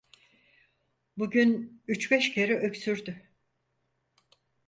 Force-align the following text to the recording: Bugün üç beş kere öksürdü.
Bugün 1.17 1.81
üç 1.87 2.11
beş 2.11 2.31
kere 2.33 2.57
öksürdü. 2.59 3.23